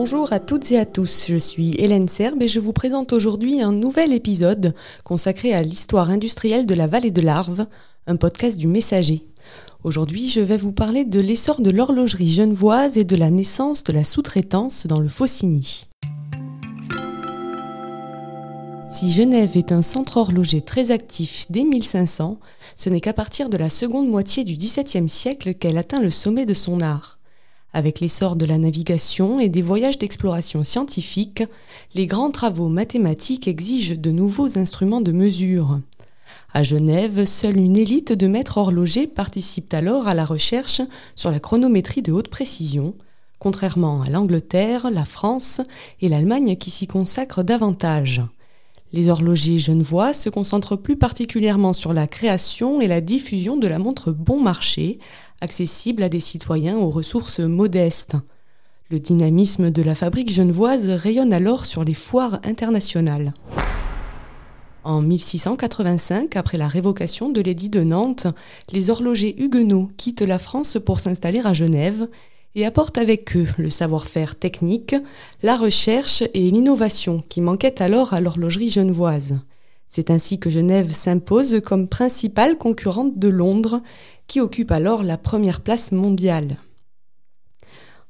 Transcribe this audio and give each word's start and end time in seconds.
Bonjour 0.00 0.32
à 0.32 0.38
toutes 0.38 0.70
et 0.70 0.78
à 0.78 0.86
tous, 0.86 1.24
je 1.28 1.34
suis 1.34 1.74
Hélène 1.76 2.06
Serbe 2.06 2.40
et 2.40 2.46
je 2.46 2.60
vous 2.60 2.72
présente 2.72 3.12
aujourd'hui 3.12 3.60
un 3.60 3.72
nouvel 3.72 4.12
épisode 4.12 4.72
consacré 5.02 5.52
à 5.54 5.62
l'histoire 5.62 6.08
industrielle 6.08 6.66
de 6.66 6.74
la 6.74 6.86
vallée 6.86 7.10
de 7.10 7.20
l'Arve, 7.20 7.66
un 8.06 8.14
podcast 8.14 8.58
du 8.58 8.68
Messager. 8.68 9.26
Aujourd'hui, 9.82 10.28
je 10.28 10.40
vais 10.40 10.56
vous 10.56 10.70
parler 10.70 11.04
de 11.04 11.18
l'essor 11.18 11.60
de 11.60 11.70
l'horlogerie 11.70 12.30
genevoise 12.30 12.96
et 12.96 13.02
de 13.02 13.16
la 13.16 13.28
naissance 13.28 13.82
de 13.82 13.92
la 13.92 14.04
sous-traitance 14.04 14.86
dans 14.86 15.00
le 15.00 15.08
Faucigny. 15.08 15.88
Si 18.88 19.10
Genève 19.10 19.56
est 19.56 19.72
un 19.72 19.82
centre 19.82 20.18
horloger 20.18 20.60
très 20.60 20.92
actif 20.92 21.46
dès 21.50 21.64
1500, 21.64 22.38
ce 22.76 22.88
n'est 22.88 23.00
qu'à 23.00 23.14
partir 23.14 23.48
de 23.48 23.56
la 23.56 23.68
seconde 23.68 24.08
moitié 24.08 24.44
du 24.44 24.54
XVIIe 24.54 25.08
siècle 25.08 25.54
qu'elle 25.54 25.76
atteint 25.76 26.00
le 26.00 26.12
sommet 26.12 26.46
de 26.46 26.54
son 26.54 26.82
art. 26.82 27.17
Avec 27.74 28.00
l'essor 28.00 28.36
de 28.36 28.46
la 28.46 28.56
navigation 28.56 29.40
et 29.40 29.50
des 29.50 29.60
voyages 29.60 29.98
d'exploration 29.98 30.64
scientifique, 30.64 31.44
les 31.94 32.06
grands 32.06 32.30
travaux 32.30 32.68
mathématiques 32.68 33.46
exigent 33.46 33.94
de 33.96 34.10
nouveaux 34.10 34.58
instruments 34.58 35.02
de 35.02 35.12
mesure. 35.12 35.80
À 36.54 36.62
Genève, 36.62 37.26
seule 37.26 37.58
une 37.58 37.76
élite 37.76 38.12
de 38.12 38.26
maîtres 38.26 38.56
horlogers 38.56 39.06
participe 39.06 39.74
alors 39.74 40.08
à 40.08 40.14
la 40.14 40.24
recherche 40.24 40.80
sur 41.14 41.30
la 41.30 41.40
chronométrie 41.40 42.00
de 42.00 42.10
haute 42.10 42.28
précision, 42.28 42.94
contrairement 43.38 44.00
à 44.00 44.08
l'Angleterre, 44.08 44.90
la 44.90 45.04
France 45.04 45.60
et 46.00 46.08
l'Allemagne 46.08 46.56
qui 46.56 46.70
s'y 46.70 46.86
consacrent 46.86 47.44
davantage. 47.44 48.22
Les 48.92 49.10
horlogers 49.10 49.58
genevois 49.58 50.14
se 50.14 50.30
concentrent 50.30 50.76
plus 50.76 50.96
particulièrement 50.96 51.74
sur 51.74 51.92
la 51.92 52.06
création 52.06 52.80
et 52.80 52.88
la 52.88 53.02
diffusion 53.02 53.56
de 53.56 53.68
la 53.68 53.78
montre 53.78 54.12
bon 54.12 54.40
marché, 54.40 54.98
accessible 55.40 56.02
à 56.02 56.08
des 56.08 56.20
citoyens 56.20 56.78
aux 56.78 56.90
ressources 56.90 57.40
modestes. 57.40 58.16
Le 58.90 58.98
dynamisme 58.98 59.70
de 59.70 59.82
la 59.82 59.94
fabrique 59.94 60.32
genevoise 60.32 60.88
rayonne 60.88 61.34
alors 61.34 61.66
sur 61.66 61.84
les 61.84 61.92
foires 61.92 62.40
internationales. 62.44 63.34
En 64.84 65.02
1685, 65.02 66.36
après 66.36 66.56
la 66.56 66.68
révocation 66.68 67.28
de 67.28 67.42
l'édit 67.42 67.68
de 67.68 67.82
Nantes, 67.82 68.26
les 68.72 68.88
horlogers 68.88 69.34
huguenots 69.38 69.90
quittent 69.98 70.22
la 70.22 70.38
France 70.38 70.78
pour 70.82 71.00
s'installer 71.00 71.42
à 71.44 71.52
Genève 71.52 72.08
et 72.54 72.66
apportent 72.66 72.98
avec 72.98 73.36
eux 73.36 73.46
le 73.58 73.70
savoir-faire 73.70 74.36
technique, 74.36 74.94
la 75.42 75.56
recherche 75.56 76.22
et 76.34 76.50
l'innovation 76.50 77.22
qui 77.28 77.40
manquaient 77.40 77.82
alors 77.82 78.14
à 78.14 78.20
l'horlogerie 78.20 78.70
genevoise. 78.70 79.38
C'est 79.86 80.10
ainsi 80.10 80.38
que 80.38 80.50
Genève 80.50 80.92
s'impose 80.92 81.60
comme 81.64 81.88
principale 81.88 82.58
concurrente 82.58 83.18
de 83.18 83.28
Londres, 83.28 83.82
qui 84.26 84.40
occupe 84.40 84.70
alors 84.70 85.02
la 85.02 85.16
première 85.16 85.62
place 85.62 85.92
mondiale. 85.92 86.58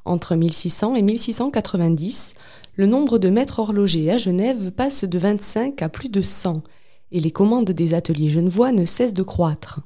Entre 0.04 0.34
1600 0.34 0.96
et 0.96 1.02
1690, 1.02 2.34
le 2.74 2.86
nombre 2.86 3.18
de 3.18 3.28
maîtres 3.28 3.60
horlogers 3.60 4.10
à 4.10 4.18
Genève 4.18 4.70
passe 4.72 5.04
de 5.04 5.18
25 5.18 5.80
à 5.82 5.88
plus 5.88 6.08
de 6.08 6.22
100, 6.22 6.62
et 7.12 7.20
les 7.20 7.30
commandes 7.30 7.70
des 7.70 7.94
ateliers 7.94 8.28
genevois 8.28 8.72
ne 8.72 8.84
cessent 8.84 9.14
de 9.14 9.22
croître. 9.22 9.80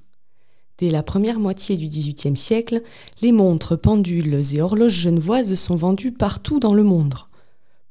Dès 0.83 0.91
la 0.91 1.05
première 1.05 1.39
moitié 1.39 1.77
du 1.77 1.87
XVIIIe 1.87 2.37
siècle, 2.37 2.83
les 3.21 3.31
montres, 3.31 3.79
pendules 3.79 4.43
et 4.53 4.61
horloges 4.61 4.99
genevoises 4.99 5.55
sont 5.55 5.77
vendues 5.77 6.11
partout 6.11 6.59
dans 6.59 6.75
le 6.75 6.83
monde. 6.83 7.15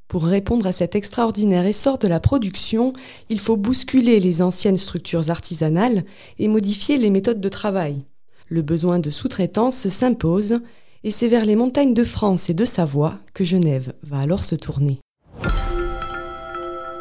Pour 0.09 0.25
répondre 0.25 0.67
à 0.67 0.73
cet 0.73 0.94
extraordinaire 0.94 1.66
essor 1.66 2.00
de 2.00 2.09
la 2.09 2.19
production, 2.19 2.92
il 3.30 3.39
faut 3.39 3.56
bousculer 3.56 4.19
les 4.19 4.42
anciennes 4.42 4.75
structures 4.75 5.30
artisanales 5.30 6.03
et 6.38 6.50
modifier 6.50 6.97
les 6.97 7.09
méthodes 7.09 7.39
de 7.39 7.47
travail. 7.47 8.03
Le 8.50 8.62
besoin 8.62 9.00
de 9.00 9.09
sous-traitance 9.09 9.88
s'impose, 9.88 10.59
et 11.06 11.12
c'est 11.12 11.30
vers 11.30 11.45
les 11.45 11.56
montagnes 11.56 11.94
de 11.94 12.03
France 12.03 12.50
et 12.50 12.53
de 12.53 12.66
Savoie 12.66 13.19
que 13.34 13.45
Genève 13.45 13.94
va 14.03 14.19
alors 14.19 14.44
se 14.44 14.56
tourner. 14.56 15.00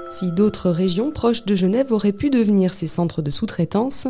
Si 0.08 0.30
d'autres 0.30 0.70
régions 0.70 1.11
proches 1.11 1.45
de 1.46 1.56
Genève 1.56 1.92
auraient 1.92 2.12
pu 2.12 2.30
devenir 2.30 2.74
ces 2.74 2.86
centres 2.86 3.23
de 3.23 3.33
sous-traitance, 3.33 4.06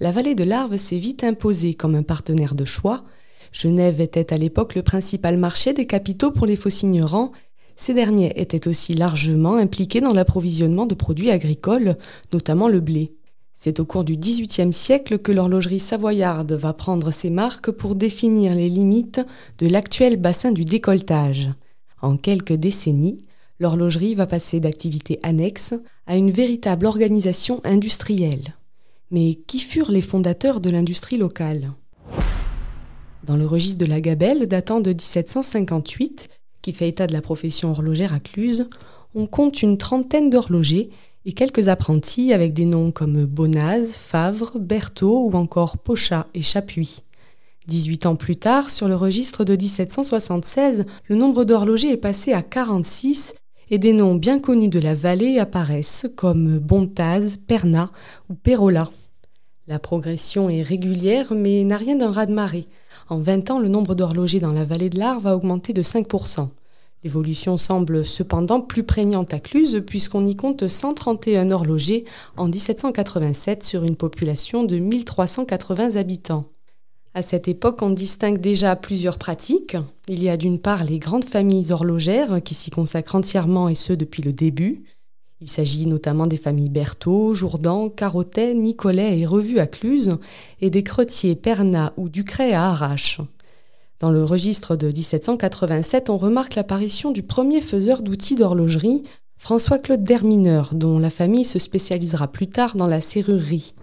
la 0.00 0.10
vallée 0.10 0.34
de 0.34 0.44
l'Arve 0.44 0.76
s'est 0.76 0.98
vite 0.98 1.22
imposée 1.22 1.74
comme 1.74 1.94
un 1.94 2.02
partenaire 2.02 2.54
de 2.54 2.64
choix. 2.64 3.04
Genève 3.52 4.00
était 4.00 4.32
à 4.32 4.38
l'époque 4.38 4.74
le 4.74 4.82
principal 4.82 5.36
marché 5.36 5.72
des 5.72 5.86
capitaux 5.86 6.32
pour 6.32 6.46
les 6.46 6.56
faux-signerants. 6.56 7.30
Ces 7.76 7.94
derniers 7.94 8.32
étaient 8.40 8.66
aussi 8.66 8.94
largement 8.94 9.54
impliqués 9.54 10.00
dans 10.00 10.12
l'approvisionnement 10.12 10.86
de 10.86 10.94
produits 10.94 11.30
agricoles, 11.30 11.96
notamment 12.32 12.68
le 12.68 12.80
blé. 12.80 13.14
C'est 13.52 13.78
au 13.78 13.84
cours 13.84 14.02
du 14.02 14.16
XVIIIe 14.16 14.72
siècle 14.72 15.18
que 15.18 15.30
l'horlogerie 15.30 15.78
savoyarde 15.78 16.52
va 16.52 16.72
prendre 16.72 17.12
ses 17.12 17.30
marques 17.30 17.70
pour 17.70 17.94
définir 17.94 18.52
les 18.52 18.68
limites 18.68 19.20
de 19.58 19.68
l'actuel 19.68 20.16
bassin 20.16 20.50
du 20.50 20.64
décolletage. 20.64 21.50
En 22.02 22.16
quelques 22.16 22.52
décennies, 22.52 23.24
l'horlogerie 23.60 24.16
va 24.16 24.26
passer 24.26 24.58
d'activités 24.58 25.20
annexes 25.22 25.74
à 26.08 26.16
une 26.16 26.32
véritable 26.32 26.86
organisation 26.86 27.60
industrielle. 27.64 28.54
Mais 29.10 29.34
qui 29.46 29.58
furent 29.58 29.90
les 29.90 30.02
fondateurs 30.02 30.60
de 30.60 30.70
l'industrie 30.70 31.16
locale? 31.16 31.72
Dans 33.24 33.36
le 33.36 33.46
registre 33.46 33.78
de 33.78 33.86
la 33.86 34.00
Gabelle 34.00 34.48
datant 34.48 34.80
de 34.80 34.90
1758, 34.90 36.28
qui 36.62 36.72
fait 36.72 36.88
état 36.88 37.06
de 37.06 37.12
la 37.12 37.20
profession 37.20 37.70
horlogère 37.70 38.12
à 38.12 38.20
Cluse, 38.20 38.68
on 39.14 39.26
compte 39.26 39.62
une 39.62 39.78
trentaine 39.78 40.30
d'horlogers 40.30 40.90
et 41.24 41.32
quelques 41.32 41.68
apprentis 41.68 42.32
avec 42.32 42.52
des 42.52 42.64
noms 42.64 42.90
comme 42.90 43.24
Bonaz, 43.24 43.94
Favre, 43.94 44.58
Berthaud 44.58 45.30
ou 45.30 45.36
encore 45.36 45.78
Pochat 45.78 46.26
et 46.34 46.42
Chapuis. 46.42 47.02
18 47.66 48.06
ans 48.06 48.16
plus 48.16 48.36
tard, 48.36 48.68
sur 48.68 48.88
le 48.88 48.96
registre 48.96 49.44
de 49.44 49.56
1776, 49.56 50.84
le 51.08 51.16
nombre 51.16 51.44
d'horlogers 51.44 51.92
est 51.92 51.96
passé 51.96 52.32
à 52.32 52.42
46 52.42 53.34
et 53.74 53.78
des 53.78 53.92
noms 53.92 54.14
bien 54.14 54.38
connus 54.38 54.68
de 54.68 54.78
la 54.78 54.94
vallée 54.94 55.40
apparaissent 55.40 56.06
comme 56.14 56.60
Bontaz, 56.60 57.38
Pernat 57.38 57.90
ou 58.30 58.34
Perola. 58.34 58.92
La 59.66 59.80
progression 59.80 60.48
est 60.48 60.62
régulière 60.62 61.34
mais 61.34 61.64
n'a 61.64 61.76
rien 61.76 61.96
d'un 61.96 62.12
raz-de-marée. 62.12 62.68
En 63.08 63.18
20 63.18 63.50
ans, 63.50 63.58
le 63.58 63.66
nombre 63.66 63.96
d'horlogers 63.96 64.38
dans 64.38 64.52
la 64.52 64.64
vallée 64.64 64.90
de 64.90 64.98
l'Arve 65.00 65.24
va 65.24 65.34
augmenter 65.34 65.72
de 65.72 65.82
5%. 65.82 66.50
L'évolution 67.02 67.56
semble 67.56 68.04
cependant 68.04 68.60
plus 68.60 68.84
prégnante 68.84 69.34
à 69.34 69.40
Cluse 69.40 69.82
puisqu'on 69.84 70.24
y 70.24 70.36
compte 70.36 70.68
131 70.68 71.50
horlogers 71.50 72.04
en 72.36 72.46
1787 72.46 73.64
sur 73.64 73.82
une 73.82 73.96
population 73.96 74.62
de 74.62 74.78
1380 74.78 75.96
habitants. 75.96 76.44
À 77.16 77.22
cette 77.22 77.46
époque, 77.46 77.80
on 77.80 77.90
distingue 77.90 78.40
déjà 78.40 78.74
plusieurs 78.74 79.18
pratiques. 79.18 79.76
Il 80.08 80.20
y 80.20 80.28
a 80.28 80.36
d'une 80.36 80.58
part 80.58 80.82
les 80.82 80.98
grandes 80.98 81.24
familles 81.24 81.70
horlogères 81.70 82.42
qui 82.42 82.54
s'y 82.54 82.70
consacrent 82.70 83.14
entièrement 83.14 83.68
et 83.68 83.76
ce 83.76 83.92
depuis 83.92 84.20
le 84.20 84.32
début. 84.32 84.82
Il 85.40 85.48
s'agit 85.48 85.86
notamment 85.86 86.26
des 86.26 86.36
familles 86.36 86.70
Berthaud, 86.70 87.32
Jourdan, 87.32 87.88
Carottet, 87.88 88.54
Nicolet 88.54 89.20
et 89.20 89.26
Revu 89.26 89.60
à 89.60 89.68
Cluse, 89.68 90.16
et 90.60 90.70
des 90.70 90.82
Cretiers, 90.82 91.36
Pernat 91.36 91.92
ou 91.96 92.08
Ducret 92.08 92.52
à 92.52 92.70
Arrache. 92.70 93.20
Dans 94.00 94.10
le 94.10 94.24
registre 94.24 94.74
de 94.74 94.88
1787, 94.88 96.10
on 96.10 96.18
remarque 96.18 96.56
l'apparition 96.56 97.12
du 97.12 97.22
premier 97.22 97.60
faiseur 97.60 98.02
d'outils 98.02 98.34
d'horlogerie, 98.34 99.04
François-Claude 99.38 100.02
Dermineur, 100.02 100.74
dont 100.74 100.98
la 100.98 101.10
famille 101.10 101.44
se 101.44 101.60
spécialisera 101.60 102.26
plus 102.26 102.48
tard 102.48 102.74
dans 102.74 102.88
la 102.88 103.00
serrurerie. 103.00 103.74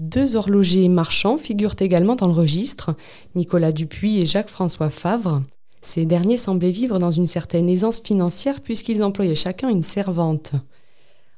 Deux 0.00 0.34
horlogers 0.34 0.88
marchands 0.88 1.36
figurent 1.36 1.74
également 1.78 2.14
dans 2.14 2.26
le 2.26 2.32
registre, 2.32 2.94
Nicolas 3.34 3.70
Dupuis 3.70 4.18
et 4.18 4.24
Jacques-François 4.24 4.88
Favre. 4.88 5.42
Ces 5.82 6.06
derniers 6.06 6.38
semblaient 6.38 6.70
vivre 6.70 6.98
dans 6.98 7.10
une 7.10 7.26
certaine 7.26 7.68
aisance 7.68 8.00
financière 8.00 8.62
puisqu'ils 8.62 9.02
employaient 9.02 9.34
chacun 9.34 9.68
une 9.68 9.82
servante. 9.82 10.52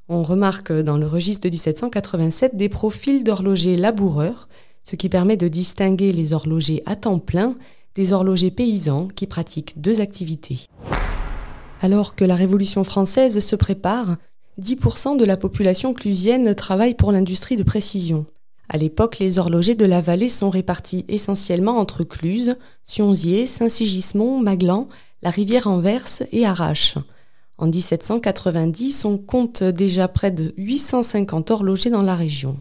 On 0.08 0.22
remarque 0.22 0.72
dans 0.72 0.96
le 0.96 1.08
registre 1.08 1.48
de 1.48 1.52
1787 1.52 2.56
des 2.56 2.68
profils 2.68 3.24
d'horlogers 3.24 3.76
laboureurs, 3.76 4.48
ce 4.84 4.94
qui 4.94 5.08
permet 5.08 5.36
de 5.36 5.48
distinguer 5.48 6.12
les 6.12 6.32
horlogers 6.32 6.84
à 6.86 6.94
temps 6.94 7.18
plein 7.18 7.56
des 7.96 8.12
horlogers 8.12 8.52
paysans 8.52 9.08
qui 9.08 9.26
pratiquent 9.26 9.80
deux 9.80 10.00
activités. 10.00 10.68
Alors 11.80 12.14
que 12.14 12.24
la 12.24 12.36
Révolution 12.36 12.84
française 12.84 13.40
se 13.40 13.56
prépare, 13.56 14.18
10% 14.60 15.16
de 15.16 15.24
la 15.24 15.36
population 15.36 15.94
clusienne 15.94 16.54
travaille 16.54 16.94
pour 16.94 17.10
l'industrie 17.10 17.56
de 17.56 17.64
précision. 17.64 18.24
À 18.68 18.78
l'époque, 18.78 19.18
les 19.18 19.38
horlogers 19.38 19.74
de 19.74 19.84
la 19.84 20.00
vallée 20.00 20.28
sont 20.28 20.50
répartis 20.50 21.04
essentiellement 21.08 21.76
entre 21.78 22.04
Cluse, 22.04 22.56
Sionzier, 22.82 23.46
Saint-Sigismond, 23.46 24.40
Maglan, 24.40 24.88
la 25.22 25.30
rivière 25.30 25.66
Anvers 25.66 26.22
et 26.32 26.46
Arrache. 26.46 26.96
En 27.58 27.66
1790, 27.66 29.04
on 29.04 29.18
compte 29.18 29.62
déjà 29.62 30.08
près 30.08 30.30
de 30.30 30.54
850 30.56 31.50
horlogers 31.50 31.90
dans 31.90 32.02
la 32.02 32.16
région. 32.16 32.58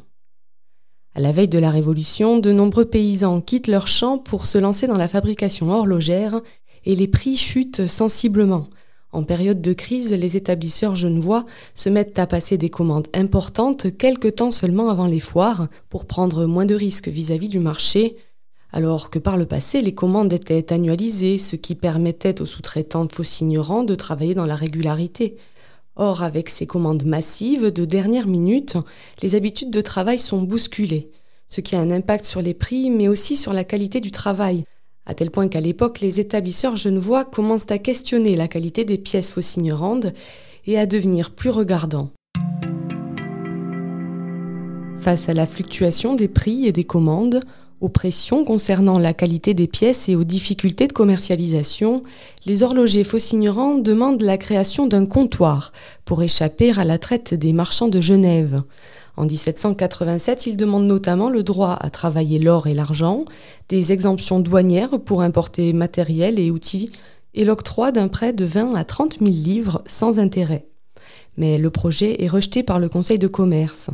À 1.15 1.19
la 1.19 1.31
veille 1.31 1.47
de 1.47 1.59
la 1.59 1.71
Révolution, 1.71 2.39
de 2.39 2.51
nombreux 2.51 2.85
paysans 2.85 3.41
quittent 3.41 3.67
leurs 3.67 3.87
champs 3.87 4.17
pour 4.17 4.45
se 4.45 4.57
lancer 4.57 4.87
dans 4.87 4.97
la 4.97 5.07
fabrication 5.07 5.69
horlogère 5.69 6.41
et 6.85 6.95
les 6.95 7.07
prix 7.07 7.37
chutent 7.37 7.87
sensiblement. 7.87 8.67
En 9.13 9.23
période 9.23 9.61
de 9.61 9.73
crise, 9.73 10.13
les 10.13 10.37
établisseurs 10.37 10.95
genevois 10.95 11.45
se 11.75 11.89
mettent 11.89 12.17
à 12.17 12.27
passer 12.27 12.57
des 12.57 12.69
commandes 12.69 13.07
importantes 13.13 13.97
quelque 13.97 14.29
temps 14.29 14.51
seulement 14.51 14.89
avant 14.89 15.05
les 15.05 15.19
foires 15.19 15.67
pour 15.89 16.05
prendre 16.05 16.45
moins 16.45 16.65
de 16.65 16.75
risques 16.75 17.09
vis-à-vis 17.09 17.49
du 17.49 17.59
marché. 17.59 18.15
alors 18.73 19.09
que 19.09 19.19
par 19.19 19.35
le 19.35 19.45
passé, 19.45 19.81
les 19.81 19.93
commandes 19.93 20.31
étaient 20.31 20.71
annualisées, 20.71 21.37
ce 21.37 21.57
qui 21.57 21.75
permettait 21.75 22.41
aux 22.41 22.45
sous-traitants 22.45 23.07
faux-signerants 23.09 23.83
de 23.83 23.95
travailler 23.95 24.33
dans 24.33 24.45
la 24.45 24.55
régularité. 24.55 25.35
Or, 25.97 26.23
avec 26.23 26.49
ces 26.49 26.65
commandes 26.65 27.03
massives 27.03 27.71
de 27.71 27.83
dernière 27.83 28.27
minute, 28.27 28.77
les 29.21 29.35
habitudes 29.35 29.71
de 29.71 29.81
travail 29.81 30.19
sont 30.19 30.41
bousculées, 30.41 31.09
ce 31.47 31.59
qui 31.59 31.75
a 31.75 31.81
un 31.81 31.91
impact 31.91 32.23
sur 32.23 32.41
les 32.41 32.53
prix, 32.53 32.89
mais 32.89 33.09
aussi 33.09 33.35
sur 33.35 33.51
la 33.51 33.65
qualité 33.65 33.99
du 33.99 34.11
travail, 34.11 34.63
à 35.05 35.13
tel 35.13 35.31
point 35.31 35.47
qu'à 35.47 35.61
l'époque, 35.61 35.99
les 35.99 36.19
établisseurs 36.19 36.75
genevois 36.75 37.25
commencent 37.25 37.71
à 37.71 37.77
questionner 37.77 38.35
la 38.35 38.47
qualité 38.47 38.85
des 38.85 38.97
pièces 38.97 39.31
faux-signerandes 39.31 40.13
et 40.65 40.77
à 40.77 40.85
devenir 40.85 41.31
plus 41.31 41.49
regardants. 41.49 42.09
Face 44.97 45.29
à 45.29 45.33
la 45.33 45.47
fluctuation 45.47 46.13
des 46.13 46.27
prix 46.27 46.67
et 46.67 46.71
des 46.71 46.83
commandes, 46.83 47.41
aux 47.81 47.89
pressions 47.89 48.45
concernant 48.45 48.99
la 48.99 49.13
qualité 49.13 49.55
des 49.55 49.67
pièces 49.67 50.07
et 50.07 50.15
aux 50.15 50.23
difficultés 50.23 50.87
de 50.87 50.93
commercialisation, 50.93 52.03
les 52.45 52.61
horlogers 52.61 53.03
faux-signerants 53.03 53.75
demandent 53.75 54.21
la 54.21 54.37
création 54.37 54.85
d'un 54.85 55.07
comptoir 55.07 55.73
pour 56.05 56.21
échapper 56.21 56.71
à 56.77 56.83
la 56.83 56.99
traite 56.99 57.33
des 57.33 57.53
marchands 57.53 57.87
de 57.87 57.99
Genève. 57.99 58.61
En 59.17 59.25
1787, 59.25 60.45
ils 60.45 60.57
demandent 60.57 60.87
notamment 60.87 61.29
le 61.29 61.43
droit 61.43 61.77
à 61.81 61.89
travailler 61.89 62.39
l'or 62.39 62.67
et 62.67 62.75
l'argent, 62.75 63.25
des 63.67 63.91
exemptions 63.91 64.39
douanières 64.39 64.99
pour 64.99 65.21
importer 65.21 65.73
matériel 65.73 66.39
et 66.39 66.51
outils, 66.51 66.91
et 67.33 67.45
l'octroi 67.45 67.91
d'un 67.91 68.07
prêt 68.07 68.31
de 68.31 68.45
20 68.45 68.75
à 68.75 68.83
30 68.83 69.19
000 69.19 69.31
livres 69.31 69.81
sans 69.87 70.19
intérêt. 70.19 70.67
Mais 71.37 71.57
le 71.57 71.69
projet 71.71 72.23
est 72.23 72.27
rejeté 72.27 72.61
par 72.61 72.77
le 72.77 72.89
Conseil 72.89 73.17
de 73.17 73.27
commerce. 73.27 73.89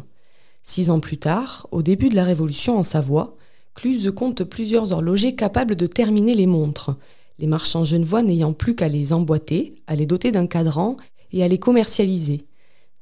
Six 0.63 0.89
ans 0.89 0.99
plus 0.99 1.17
tard, 1.17 1.67
au 1.71 1.81
début 1.81 2.09
de 2.09 2.15
la 2.15 2.23
Révolution 2.25 2.77
en 2.77 2.83
Savoie, 2.83 3.37
Cluse 3.77 4.11
compte 4.11 4.43
plusieurs 4.43 4.91
horlogers 4.91 5.35
capables 5.35 5.75
de 5.75 5.85
terminer 5.85 6.33
les 6.33 6.47
montres, 6.47 6.95
les 7.37 7.45
marchands 7.45 7.83
genevois 7.83 8.23
n'ayant 8.23 8.51
plus 8.51 8.73
qu'à 8.73 8.87
les 8.87 9.13
emboîter, 9.13 9.75
à 9.85 9.95
les 9.95 10.07
doter 10.07 10.31
d'un 10.31 10.47
cadran 10.47 10.97
et 11.31 11.43
à 11.43 11.47
les 11.47 11.59
commercialiser. 11.59 12.47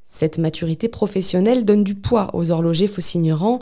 Cette 0.03 0.37
maturité 0.37 0.89
professionnelle 0.89 1.63
donne 1.63 1.85
du 1.85 1.95
poids 1.95 2.29
aux 2.33 2.51
horlogers 2.51 2.89
faux-signerants, 2.89 3.59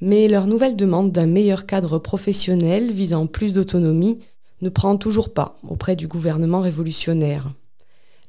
mais 0.00 0.26
leur 0.26 0.48
nouvelle 0.48 0.74
demande 0.74 1.12
d'un 1.12 1.26
meilleur 1.26 1.66
cadre 1.66 2.00
professionnel 2.00 2.90
visant 2.90 3.28
plus 3.28 3.52
d'autonomie 3.52 4.18
ne 4.60 4.68
prend 4.68 4.96
toujours 4.96 5.32
pas 5.32 5.56
auprès 5.68 5.94
du 5.94 6.08
gouvernement 6.08 6.62
révolutionnaire. 6.62 7.48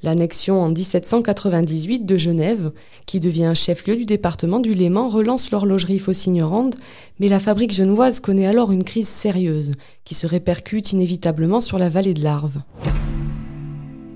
L'annexion 0.04 0.62
en 0.62 0.68
1798 0.68 2.06
de 2.06 2.16
Genève, 2.16 2.70
qui 3.04 3.18
devient 3.18 3.52
chef-lieu 3.56 3.96
du 3.96 4.06
département 4.06 4.60
du 4.60 4.72
Léman, 4.72 5.08
relance 5.08 5.50
l'horlogerie 5.50 5.98
faux-signerande, 5.98 6.76
mais 7.18 7.26
la 7.26 7.40
fabrique 7.40 7.72
genevoise 7.72 8.20
connaît 8.20 8.46
alors 8.46 8.70
une 8.70 8.84
crise 8.84 9.08
sérieuse, 9.08 9.72
qui 10.04 10.14
se 10.14 10.28
répercute 10.28 10.92
inévitablement 10.92 11.60
sur 11.60 11.78
la 11.78 11.88
vallée 11.88 12.14
de 12.14 12.22
l'Arve. 12.22 12.62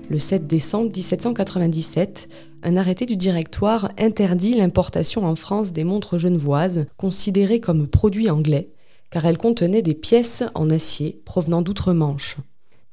Le 0.09 0.19
7 0.19 0.47
décembre 0.47 0.91
1797, 0.95 2.29
un 2.63 2.77
arrêté 2.77 3.05
du 3.05 3.17
directoire 3.17 3.91
interdit 3.97 4.55
l'importation 4.55 5.25
en 5.25 5.35
France 5.35 5.73
des 5.73 5.83
montres 5.83 6.17
genevoises, 6.17 6.85
considérées 6.95 7.59
comme 7.59 7.87
produits 7.87 8.29
anglais, 8.29 8.69
car 9.09 9.25
elles 9.25 9.37
contenaient 9.37 9.81
des 9.81 9.95
pièces 9.95 10.43
en 10.55 10.69
acier 10.69 11.21
provenant 11.25 11.61
d'outre-Manche. 11.61 12.37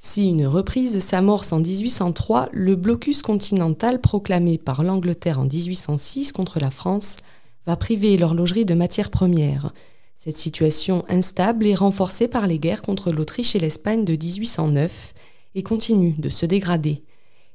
Si 0.02 0.25
une 0.25 0.47
reprise 0.47 0.99
s'amorce 1.00 1.52
en 1.52 1.61
1803, 1.61 2.49
le 2.52 2.75
blocus 2.75 3.20
continental 3.20 4.00
proclamé 4.00 4.56
par 4.56 4.82
l'Angleterre 4.82 5.38
en 5.38 5.44
1806 5.44 6.32
contre 6.32 6.58
la 6.58 6.70
France 6.70 7.19
va 7.67 7.76
priver 7.76 8.17
l'horlogerie 8.17 8.64
de 8.64 8.73
matières 8.73 9.11
premières. 9.11 9.75
Cette 10.17 10.38
situation 10.38 11.05
instable 11.11 11.67
est 11.67 11.75
renforcée 11.75 12.29
par 12.29 12.47
les 12.47 12.58
guerres 12.58 12.81
contre 12.81 13.12
l'Autriche 13.12 13.55
et 13.55 13.58
l'Espagne 13.58 14.06
de 14.06 14.14
1809 14.14 15.12
et 15.55 15.62
continue 15.62 16.14
de 16.17 16.31
se 16.31 16.47
dégrader. 16.47 17.02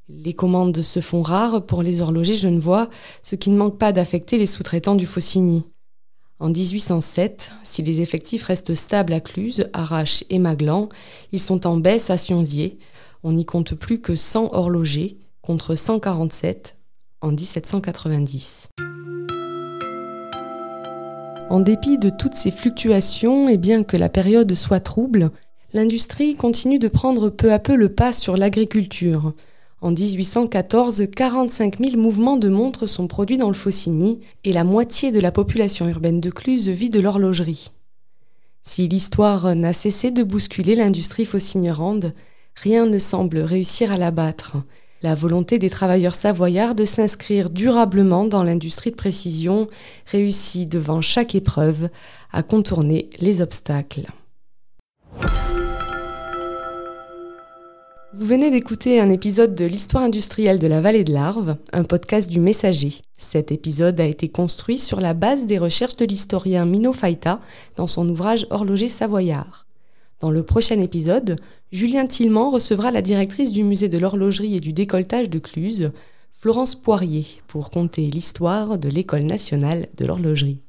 Les 0.07 0.33
commandes 0.33 0.79
se 0.83 0.99
font 0.99 1.23
rares 1.23 1.65
pour 1.65 1.81
les 1.81 2.01
horlogers 2.01 2.35
genevois, 2.35 2.91
ce 3.23 3.35
qui 3.35 3.49
ne 3.49 3.57
manque 3.57 3.79
pas 3.79 3.91
d'affecter 3.91 4.37
les 4.37 4.45
sous-traitants 4.45 4.93
du 4.93 5.07
Faucigny. 5.07 5.63
En 6.39 6.49
1807, 6.49 7.51
si 7.63 7.81
les 7.81 8.01
effectifs 8.01 8.43
restent 8.43 8.75
stables 8.75 9.13
à 9.13 9.21
Cluse, 9.21 9.69
Arrache 9.71 10.25
et 10.29 10.37
Maglan, 10.37 10.89
ils 11.31 11.39
sont 11.39 11.65
en 11.65 11.77
baisse 11.77 12.09
à 12.09 12.17
Sionzier. 12.17 12.77
On 13.23 13.31
n'y 13.31 13.45
compte 13.45 13.73
plus 13.73 14.01
que 14.01 14.15
100 14.15 14.53
horlogers 14.53 15.17
contre 15.41 15.75
147 15.75 16.75
en 17.21 17.31
1790. 17.31 18.69
En 21.49 21.59
dépit 21.61 21.97
de 21.97 22.09
toutes 22.09 22.33
ces 22.33 22.51
fluctuations 22.51 23.47
et 23.47 23.57
bien 23.57 23.83
que 23.83 23.95
la 23.95 24.09
période 24.09 24.53
soit 24.55 24.81
trouble, 24.81 25.31
l'industrie 25.73 26.35
continue 26.35 26.79
de 26.79 26.89
prendre 26.89 27.29
peu 27.29 27.53
à 27.53 27.59
peu 27.59 27.75
le 27.75 27.87
pas 27.87 28.11
sur 28.11 28.35
l'agriculture. 28.35 29.33
En 29.85 29.91
1814, 29.91 31.03
45 31.15 31.77
000 31.77 32.01
mouvements 32.01 32.37
de 32.37 32.49
montres 32.49 32.89
sont 32.89 33.05
produits 33.05 33.37
dans 33.37 33.49
le 33.49 33.53
Faucigny 33.53 34.19
et 34.43 34.51
la 34.51 34.63
moitié 34.63 35.11
de 35.11 35.19
la 35.19 35.31
population 35.31 35.87
urbaine 35.87 36.19
de 36.19 36.31
Cluse 36.31 36.69
vit 36.69 36.89
de 36.89 36.99
l'horlogerie. 36.99 37.71
Si 38.63 38.87
l'histoire 38.87 39.55
n'a 39.55 39.73
cessé 39.73 40.09
de 40.09 40.23
bousculer 40.23 40.73
l'industrie 40.73 41.25
faucignerande, 41.25 42.13
rien 42.55 42.87
ne 42.87 42.97
semble 42.97 43.37
réussir 43.37 43.91
à 43.91 43.97
l'abattre. 43.97 44.57
La 45.03 45.13
volonté 45.13 45.59
des 45.59 45.69
travailleurs 45.69 46.15
savoyards 46.15 46.73
de 46.73 46.85
s'inscrire 46.85 47.51
durablement 47.51 48.25
dans 48.25 48.41
l'industrie 48.41 48.89
de 48.89 48.95
précision 48.95 49.67
réussit 50.07 50.67
devant 50.67 51.01
chaque 51.01 51.35
épreuve 51.35 51.89
à 52.33 52.41
contourner 52.41 53.11
les 53.19 53.39
obstacles. 53.39 54.07
Vous 58.17 58.25
venez 58.25 58.49
d'écouter 58.49 59.01
un 59.01 59.09
épisode 59.09 59.55
de 59.55 59.65
l'histoire 59.65 60.03
industrielle 60.03 60.57
de 60.57 60.67
la 60.67 60.79
vallée 60.79 61.03
de 61.03 61.11
l'Arve, 61.11 61.57
un 61.73 61.83
podcast 61.83 62.31
du 62.31 62.39
Messager. 62.39 62.93
Cet 63.17 63.51
épisode 63.51 63.99
a 63.99 64.05
été 64.05 64.29
construit 64.29 64.77
sur 64.77 65.01
la 65.01 65.13
base 65.13 65.47
des 65.47 65.57
recherches 65.57 65.97
de 65.97 66.05
l'historien 66.05 66.65
Mino 66.65 66.93
Faita 66.93 67.41
dans 67.75 67.87
son 67.87 68.07
ouvrage 68.07 68.47
Horloger 68.51 68.87
savoyard. 68.87 69.67
Dans 70.21 70.31
le 70.31 70.43
prochain 70.43 70.79
épisode, 70.79 71.35
Julien 71.73 72.07
Tillement 72.07 72.51
recevra 72.51 72.89
la 72.89 73.01
directrice 73.01 73.51
du 73.51 73.65
musée 73.65 73.89
de 73.89 73.97
l'horlogerie 73.97 74.55
et 74.55 74.61
du 74.61 74.71
décolletage 74.71 75.29
de 75.29 75.39
Cluse, 75.39 75.91
Florence 76.31 76.75
Poirier, 76.75 77.25
pour 77.47 77.69
conter 77.69 78.03
l'histoire 78.03 78.77
de 78.77 78.87
l'École 78.87 79.25
nationale 79.25 79.89
de 79.97 80.05
l'horlogerie. 80.05 80.61